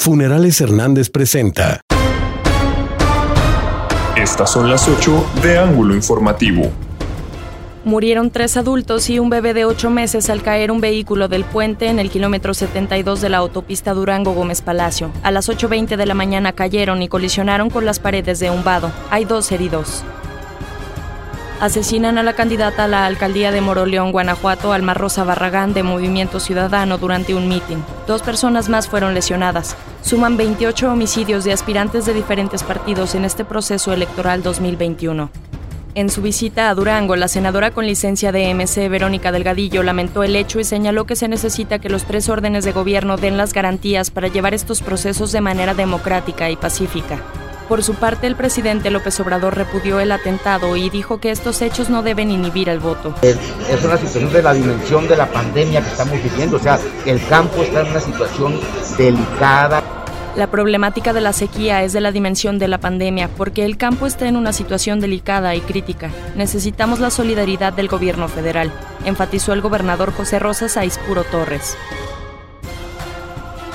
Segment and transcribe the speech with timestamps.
[0.00, 1.80] Funerales Hernández presenta.
[4.16, 6.70] Estas son las 8 de Ángulo Informativo.
[7.84, 11.88] Murieron tres adultos y un bebé de ocho meses al caer un vehículo del puente
[11.88, 15.10] en el kilómetro 72 de la autopista Durango Gómez Palacio.
[15.24, 18.92] A las 8.20 de la mañana cayeron y colisionaron con las paredes de un vado.
[19.10, 20.04] Hay dos heridos.
[21.60, 26.38] Asesinan a la candidata a la alcaldía de Moroleón, Guanajuato, Alma Rosa Barragán, de Movimiento
[26.38, 27.82] Ciudadano, durante un mitin.
[28.06, 29.76] Dos personas más fueron lesionadas.
[30.02, 35.30] Suman 28 homicidios de aspirantes de diferentes partidos en este proceso electoral 2021.
[35.96, 40.36] En su visita a Durango, la senadora con licencia de MC, Verónica Delgadillo, lamentó el
[40.36, 44.12] hecho y señaló que se necesita que los tres órdenes de gobierno den las garantías
[44.12, 47.20] para llevar estos procesos de manera democrática y pacífica.
[47.68, 51.90] Por su parte, el presidente López Obrador repudió el atentado y dijo que estos hechos
[51.90, 53.14] no deben inhibir el voto.
[53.20, 57.24] Es una situación de la dimensión de la pandemia que estamos viviendo, o sea, el
[57.26, 58.58] campo está en una situación
[58.96, 59.82] delicada.
[60.34, 64.06] La problemática de la sequía es de la dimensión de la pandemia, porque el campo
[64.06, 66.10] está en una situación delicada y crítica.
[66.36, 68.72] Necesitamos la solidaridad del gobierno federal,
[69.04, 71.76] enfatizó el gobernador José Rosa Saispuro Torres.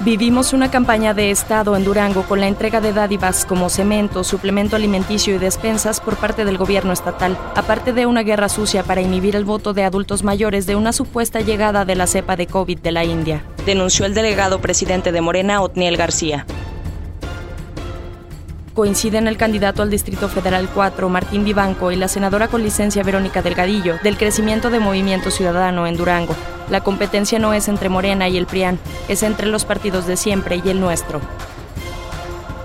[0.00, 4.76] Vivimos una campaña de Estado en Durango con la entrega de dádivas como cemento, suplemento
[4.76, 9.34] alimenticio y despensas por parte del gobierno estatal, aparte de una guerra sucia para inhibir
[9.34, 12.92] el voto de adultos mayores de una supuesta llegada de la cepa de COVID de
[12.92, 16.46] la India, denunció el delegado presidente de Morena, Otniel García
[18.78, 23.42] coinciden el candidato al Distrito Federal 4, Martín Vivanco, y la senadora con licencia Verónica
[23.42, 26.36] Delgadillo, del crecimiento de Movimiento Ciudadano en Durango.
[26.70, 30.62] La competencia no es entre Morena y el PRIAN, es entre los partidos de siempre
[30.64, 31.20] y el nuestro.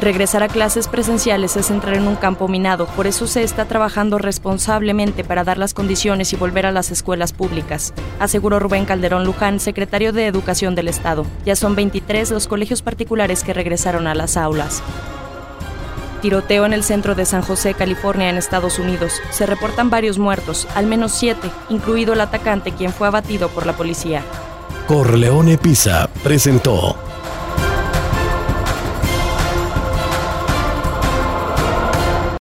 [0.00, 4.18] Regresar a clases presenciales es entrar en un campo minado, por eso se está trabajando
[4.18, 9.58] responsablemente para dar las condiciones y volver a las escuelas públicas, aseguró Rubén Calderón Luján,
[9.58, 11.26] secretario de Educación del Estado.
[11.44, 14.84] Ya son 23 los colegios particulares que regresaron a las aulas.
[16.16, 19.12] Tiroteo en el centro de San José, California, en Estados Unidos.
[19.30, 23.76] Se reportan varios muertos, al menos siete, incluido el atacante quien fue abatido por la
[23.76, 24.22] policía.
[24.86, 26.96] Corleone Pisa presentó